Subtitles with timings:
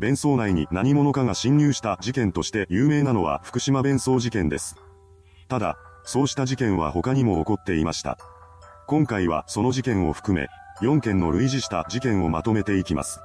[0.00, 4.76] 弁装内に何者かが侵入した事件として有名なのは福島弁装事件です。
[5.46, 8.16] ただ、そうした事件は他にも起こっていました。
[8.86, 10.48] 今回はその事件を含め、
[10.80, 13.20] 4件の類似した事件をまとめていきます。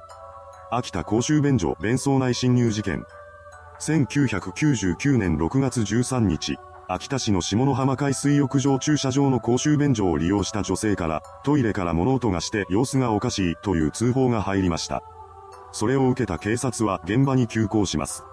[0.70, 3.06] 秋田公衆便所弁装内侵入事件。
[3.80, 6.58] 1999年6月13日、
[6.88, 15.02] 秋田市の下浜海水浴場駐車場の公衆便所を利用した女性から、トイレから物音がして様子がおかしいという通報が入りました。
[15.76, 18.24] それを受けた警察は現場に急行します。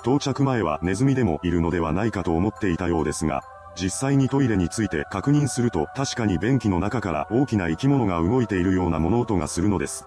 [0.00, 3.42] 到着前はネズミでもいるのではないかと思っていたようですが、
[3.78, 10.06] 実際にトイレについて確認すると確かに便器の中から大きな生き物が動いているような物音がするのです。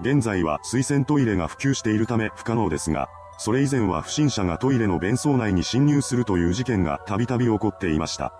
[0.00, 8.32] 現在は水洗トイレが普及しているため不可能ですが、それ以前は不審者がトイレの便槽内に侵入するという事件がたびたび起こっていました。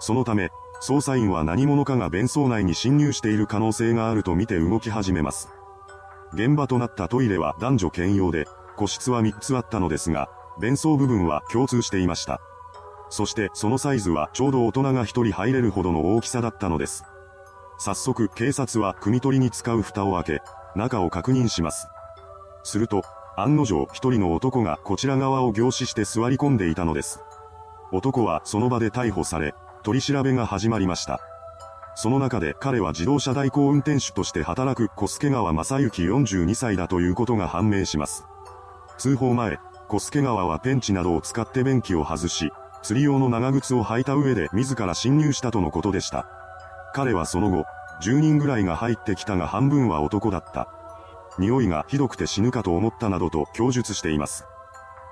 [0.00, 0.50] そのため、
[0.82, 5.48] 捜査員は何者かが便槽内に侵入している可能性があると見て動き始めます。
[6.32, 8.46] 現場となったトイレは男女兼用で、
[8.76, 10.28] 個室は3つあったのですが、
[10.60, 12.40] 便槽部分は共通していました。
[13.10, 17.04] そしてそのサイズはちょうど大人が1人入れるほどの大きさだったのです。
[17.78, 20.42] 早速警察は汲み取りに使う蓋を開け、
[20.74, 21.88] 中を確認します。
[22.64, 23.02] すると、
[23.36, 27.20] 案の定一人の男がこちら側を凝視して座り込んでいたのです。
[27.92, 31.20] 男はその場で逮捕され、取り調べが始まりました。
[32.00, 38.24] その中で彼は自動車代行運転手として働く小助川正幸42歳だということが判明します。
[38.98, 42.52] 通報前、小助川はペンチなどを使って便器を外し、
[42.84, 46.28] 釣り用の長靴を履いた上で自ら侵入したとのことでした。
[46.94, 47.64] 彼はその後、
[48.00, 50.68] 10人ぐらいが入ってきたが半分は男だった。
[51.36, 54.44] 匂いがひどくて死ぬかと思ったなどと供述しています。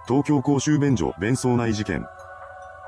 [0.07, 2.07] 東京公衆便所弁装内事件。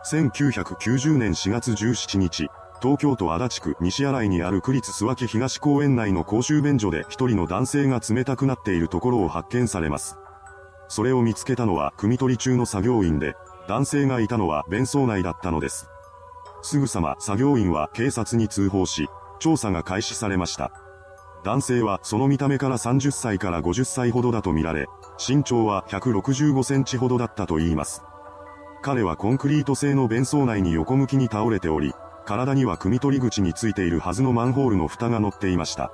[0.06, 2.48] 1990年4月17日、
[2.80, 10.16] 東京都足立区西新井にある区立諏訪東公園内の公衆便所で一人の男性が冷たくなっているところを発見されます。
[10.86, 13.34] それを見つけたのは汲み取り中の作業員で、
[13.68, 15.88] 男性がいたのは弁装内だったのです。
[16.62, 19.08] すぐさま作業員は警察に通報し、
[19.40, 20.70] 調査が開始されました。
[21.44, 24.86] 男性はその見た目から30歳から50歳ほどだとみられ、
[25.18, 28.02] 身長は165センチほどだったと言います。
[28.82, 31.92] 彼はコンクリート製の弁装内に横向きに倒れており、
[32.28, 35.90] 体には汲み取り口についているはずのマンホールの蓋が乗っていました。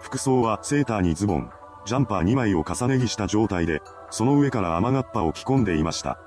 [0.00, 1.50] 服装はセーターにズボン、
[1.84, 6.18] ジャンパー2枚を重ね着した状態で、その上から雨がっぱを着込んでいました。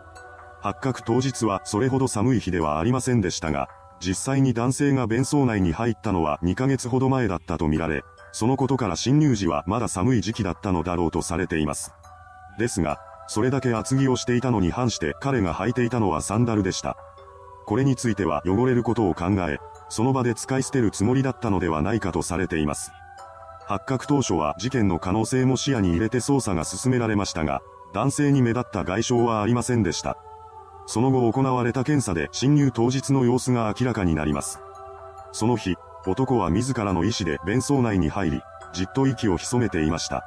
[0.61, 3.67] 発覚当日はそれほど寒い日ではありませんでしたが、
[3.99, 8.03] 実際に男性が弁装内に入ったのは2ヶ月ほど前だったとみられ、
[8.33, 11.95] そのことから侵入時はまだ寒い時期だったのだろうとされています。
[12.59, 16.95] ですが、それだけ厚着をしていたのに反して彼が履いていたのはサンダルでした。
[17.71, 22.91] これについては汚れることを考え、その場で使い捨てるつもりだったのではないかとされています。
[23.65, 27.61] 発覚当初は事件の可能性も視野に入れて捜査が進められましたが、
[27.93, 30.17] 男性に目立った外傷はありませんでした。
[30.85, 34.59] その後行われた検査で侵入当日の様子が明らかになります。
[35.31, 38.41] その日、男は自らの意思で弁装内に入り、
[38.73, 40.25] じっと息を潜めていました。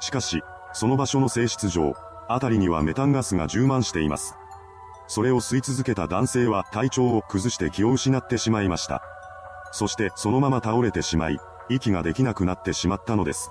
[0.00, 0.42] しかし、
[0.74, 1.94] その場所の性質上、
[2.28, 4.34] 辺りにはメタンガスが充満しています。
[5.08, 9.02] それを吸い続けた男性は体調を崩して気を失ってしまいました。
[9.72, 13.50] そしてそのまま倒れてしまい、息ができなくなってしまったのです。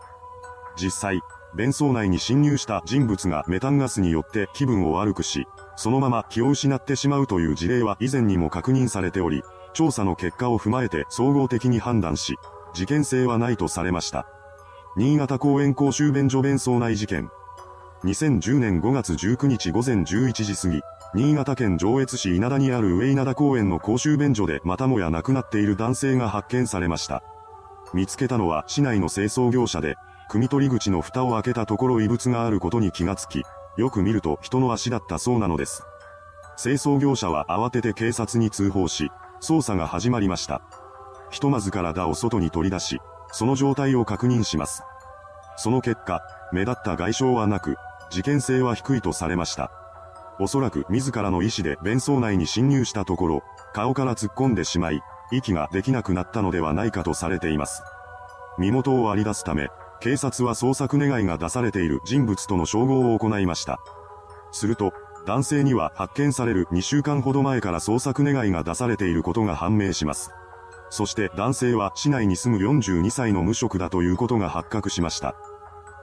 [0.76, 1.22] 実際、
[1.56, 9.42] 弁装内に侵入した人物がメタンガスによって気分を悪くし、そのまま気を失ってしまうという事例は以前にも確認されており、
[9.74, 12.38] 調査の結果を踏まえて総合的に判断し、
[12.74, 14.28] 事件性はないとされました。
[14.98, 17.30] 新潟公園公衆便所弁装内事件。
[18.04, 20.82] 2010年5月19日午前11時過ぎ、
[21.14, 27.24] 新潟県上越市稲田にある上稲田公園の公衆便所でまたもや亡くなっている男性が発見されました。
[27.94, 29.96] 見つけたのは市内の清掃業者で、
[30.30, 33.44] 汲み取り口の蓋を開けたところ異物があることに気がつき、
[33.78, 35.84] よく見ると人の足だったそうなのです。
[36.58, 39.12] 清掃業者は慌てて警察に通報し、
[39.42, 40.62] 捜査が始まりました。
[41.30, 43.00] ひとまず体を外に取り出し、
[43.32, 44.84] その状態を確認します。
[45.58, 47.78] その結果、目立った外傷はなく、
[48.10, 49.72] 事件性は低いとされました。
[50.40, 53.44] おそらく自らの意思で弁装内に侵入したところ、
[53.74, 55.02] 顔から突っ込んでしまい、
[55.32, 57.82] 息ができなくなったのではないかとされています。
[58.58, 59.70] 身元を割り出すため、
[60.02, 63.80] 警察は捜索願いが出されている人物との照合を行いました。
[64.52, 64.94] すると、
[65.26, 70.32] 男性には発見される2週間ほど前から捜索願いが出されていることが判明します。
[70.90, 75.36] そして男性は市内に住む42歳の無職だということが発覚しました。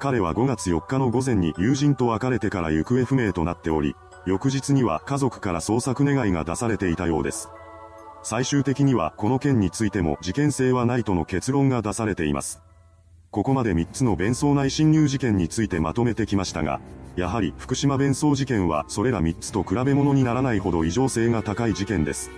[0.01, 7.49] 彼は5月4日の午前に友人と別れてから行方不明となっており、翌日には家族から捜索願いが出されていたようです。
[8.23, 12.63] 最終的にはこの件についても事件性はないとの結論が出されています。
[13.33, 16.81] ここまで3つの弁装内侵入事件についてまとめてきましたが、
[17.17, 22.31] やはり福島弁装事件はそれら3つと比べ物にならないほど異常性が高い事件です。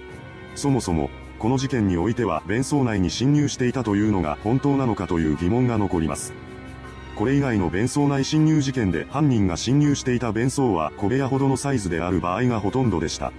[0.55, 6.33] そもそも、この事件においては弁装内に侵入していたというのが本当なのかという疑問が残ります。
[7.17, 13.33] これ以外の弁装内侵入事件で犯人が侵入していた弁装は小部屋ほどのサイズである場合がほとんどでした。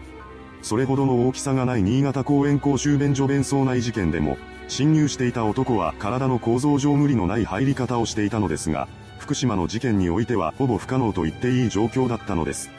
[0.61, 4.37] それほどの大きさがない新潟公園公衆便所弁装内事件でも、
[4.67, 8.87] 侵入していた男は体の構造上無理のない入り方をしていたのですが、
[9.19, 12.71] 福島の事件においてはほぼ不可能と言っていい状況だったのです。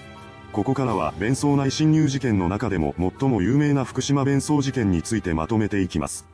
[0.53, 6.27] ここからは弁装内侵入事件の中でも最も有名な福島弁装事件についてまとめていきます。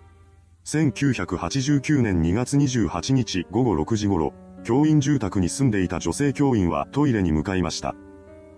[0.65, 4.33] 1989年2月28日午後6時頃、
[4.65, 7.95] 教員住宅に住んでいた女性教員はトイレに向かいました。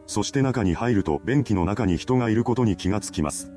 [0.07, 3.51] そして中に入ると便器の中に人がいることに気がつきます。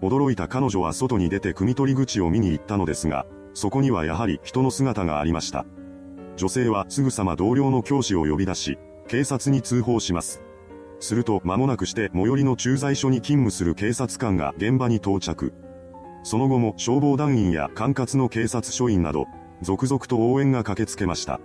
[0.00, 5.66] 驚いた彼女は外に出て汲み取り口を見に行ったのですが、そこにはやはり人の姿がありました。
[6.36, 10.42] 女性はすぐさま同僚の教師を呼び出し、警察に通報します。
[11.00, 15.52] すると間もなくして最寄りの駐在所に勤務する警察官が現場に到着。
[16.22, 19.26] その後も消防団員や管轄の警察署員など、
[19.60, 21.40] 続々と応援が駆けつけました。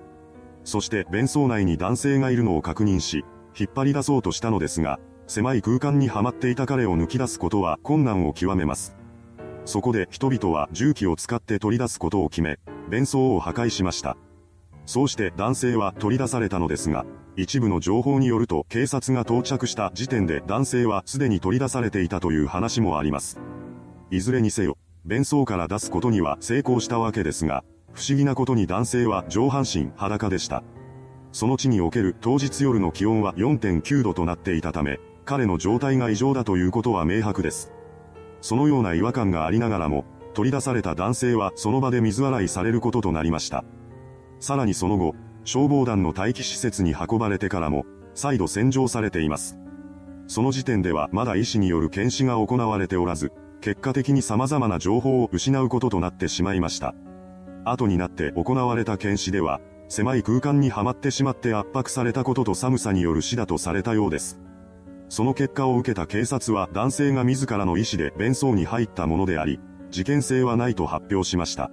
[0.63, 3.25] そして弁装内に男性がいるのを確認し、
[3.57, 8.95] 引っ張り出そうとしたのですが、狭い空間にはまっていた彼を抜き出すことは困難を極めます。
[9.65, 12.57] そこで人々は重機を使って取り出すことを決め、
[12.89, 14.17] 弁装を破壊しました。
[14.85, 17.05] そうして男性は取り出されたのですが、
[17.35, 23.39] 一部の情報によると警察が到着した時点で男性はすでに取り出されていたという話もあります。
[24.09, 27.63] いずれにせよ、弁装から出すことには成功したわけですが、
[27.93, 30.63] 不思議なことに男性は上半身裸でした。
[31.31, 37.71] その地における当日夜の気温は4.9度となっていたため、彼の状態が異常だということは明白です。
[38.41, 43.63] そのような違和感がありながらも、取り出された男性はその場で水洗いされることとなりました。
[44.39, 49.57] さらにその後、消防団の待機施設に運ばれてからも、再度洗浄されています。
[50.27, 53.31] その時点ではまだ医師による検視が行われておらず、
[53.61, 56.95] 結果的に様々な情報を失うこととなってしまいました。
[57.65, 64.39] 後になって行われた検視では、狭い空間にはまってしまって圧迫されたことと寒さによる死だとされたようです。
[65.09, 69.59] その結果を受けた警察は男性が自らの意思で弁装に入ったものであり、
[69.89, 71.71] 事件性はないと発表しました。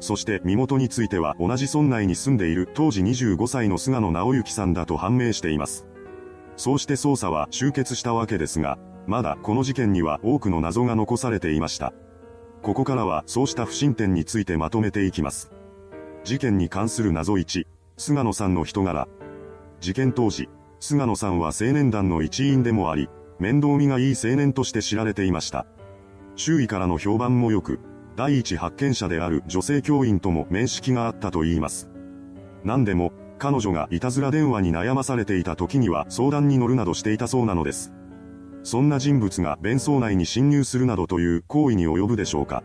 [0.00, 5.86] そして身元については同じ村内に住んでいる当時25歳の菅野直之さんだと判明しています。
[6.56, 11.92] そうして捜査は終結したわけですが、まだこの事件には多くの謎が残されていました。
[12.62, 15.50] ここからはそうした不審点についてまとめていきます。
[16.22, 17.66] 事件に関する謎1、
[17.96, 19.08] 菅野さんの人柄。
[19.80, 20.48] 事件当時、
[20.78, 23.10] 菅野さんは青年団の一員でもあり、
[23.40, 25.66] 面倒見がいい青年として知られていました。
[26.36, 27.80] 周囲からの評判も良く、
[28.14, 31.90] 第一発見者である女性教員とも面識があったと言います。
[32.62, 37.92] 何でも、彼女がいたずら電話に悩まされていた時には相談に乗るなどしていたそうなのです。
[38.62, 42.62] そんな人物が弁装内に侵入するなどという行為に及ぶでしょうか。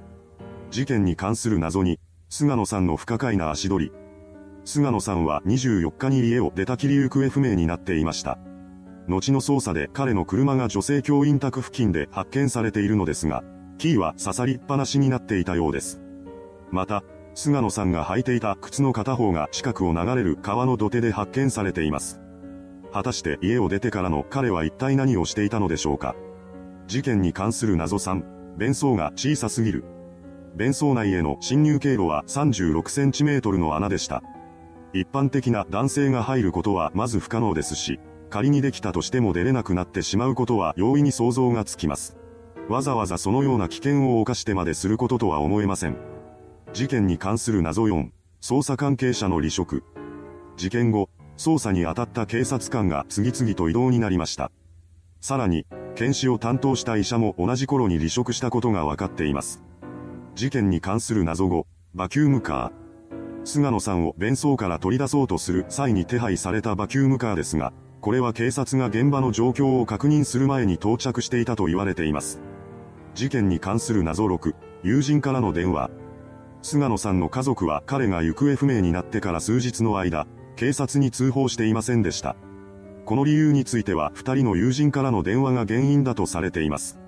[0.69, 1.99] 事件に関する謎に、
[2.29, 3.91] 菅野さんの不可解な足取り。
[4.65, 8.37] 菅野さんは24日に家を出たきり行方不明になっていました。
[9.07, 13.43] 後の捜査で彼の車が女性教員宅付近で発見されているのですが、
[13.77, 16.01] キーは刺さりっぱなしになっていたようです。
[16.71, 17.03] また、
[17.33, 22.19] 菅野さんが履いていた靴の片方が近くを流れる川の土手で発見されています。
[22.97, 26.15] 果たして家を出てからの彼は一体何をしていたのでしょうか。
[26.87, 29.85] 事件に関する謎3、弁装が小さすぎる。
[30.55, 34.23] 弁装内への侵入経路は36センチメートルの穴でした。
[34.93, 37.99] 一般的な男性が入ることはまず不可能ですし、
[38.31, 42.17] 仮にできたとしても出れなくなってしまうことは容易に想像がつきます。
[42.67, 45.97] わざわざそのような危険を冒してまですることとは思えません。
[46.73, 48.09] 事件に関する謎4、
[48.41, 49.83] 捜査関係者の離職。
[50.57, 54.51] 事件後、捜査に当たった警察官が次々と異動になりました。
[55.21, 55.65] さらに、
[55.95, 59.63] 検視を担当した医者も同じ頃に離職したことが分かっています。
[60.35, 61.65] 事件に関する謎後、
[61.95, 63.45] バキュームカー。
[63.45, 72.39] 菅野さんを弁装から取り出そうとする際に手配されたバキュームカーですが、これは警察が現場の状況を確認する前に到着していたと言われています。
[73.15, 74.53] 事件に関する謎6、
[74.83, 75.89] 友人からの電話。
[76.61, 80.27] 菅野さんの家族は彼が行方不明になってから数日の間、
[80.57, 82.35] 警察に通報していませんでした。
[83.05, 86.99] この理由については二人の友人からの電話が原因だとされています。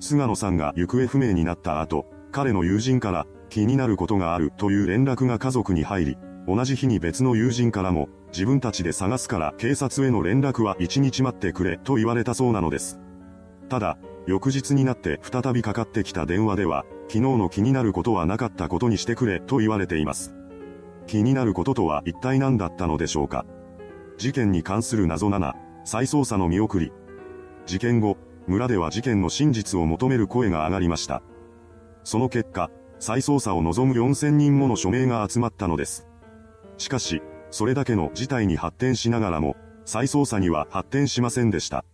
[0.00, 13.00] 菅野さんが行方不明になった後、彼の友人から気になることがあるという連絡が家族に入り、同じ日に別の友人からも自分たちで探すから警察への連絡は一日待ってくれと言われたそうなのです。
[13.68, 20.35] ただ、翌日になって再びかかってきた電話では、昨日の気になることはなかったことにしてくれと言われています。
[21.06, 23.46] 気になることとは一体何だったのでしょうか。
[24.18, 26.92] 事件に関する謎7、再捜査の見送り。
[27.66, 31.22] 事件後、村では事件の真実を求める声が上がりました。
[32.04, 36.06] その結果、再捜査を望む4000人もの署名が集まったのです。
[36.78, 41.84] しかし、それだけの事態に発展しながらも、再捜査には発展しませんでした。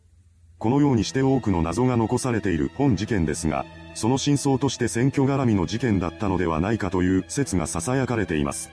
[0.59, 3.65] このようにして多くの謎が残されている本事件ですが、
[3.95, 8.71] その真相として選挙絡みの事件だったのではないかという説が囁かれています。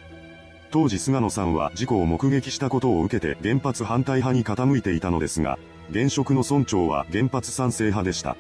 [0.72, 5.58] 当時菅野さんは事故を目撃したことを受けて原発反対派に傾いていたのですが、
[5.90, 8.38] 現職の村長は原発賛成派でした。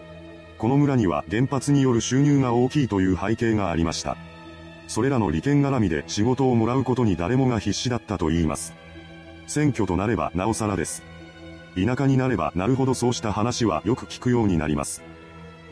[0.59, 4.15] この村には原発による収入が大きいという背景がありました。
[4.87, 8.73] それらの利権絡みで仕事をもらうことに誰もが必死だったと言います。
[9.47, 11.01] 選挙となればなおさらです。
[11.75, 15.01] 田舎になればなるほどそうした話はよく聞くようになります。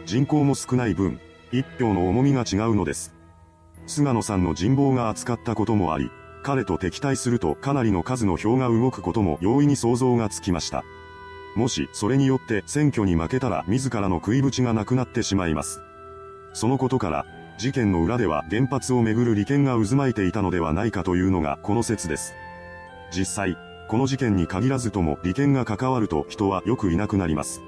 [0.06, 1.20] 人口も少ない分、
[1.52, 3.14] 一票の重みが違うのです。
[3.86, 6.10] 菅野さんの人望が厚かったこともあり、
[6.44, 10.84] 彼と敵対するとかなりの数の票が動くことも容易に想像がつきました。
[11.56, 15.82] もしそれによって選挙に負けたら自らの食い縁がなくなってしまいます。
[16.54, 17.26] そのことから、
[17.58, 22.36] 事件の裏では原発をめぐる利権が渦巻いていたのではないかというのがこの説です。
[23.12, 27.62] 実際、この事件に限らずとも利権が関わると人はよくいなくなります。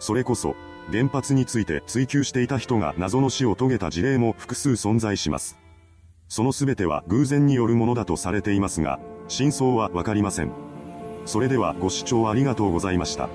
[0.00, 0.56] それこそ、
[0.90, 5.61] 原発について追求していた人が謎の死を遂げた事例も複数存在します。
[6.32, 8.98] その全ては偶然によるものだとされていますが、
[9.28, 10.50] 真相はわかりません。
[11.26, 13.28] それではご視聴ありがとうございました。